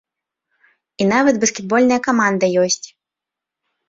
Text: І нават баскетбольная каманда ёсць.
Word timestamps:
І 1.03 1.05
нават 1.13 1.35
баскетбольная 1.43 1.99
каманда 2.07 2.45
ёсць. 2.63 2.81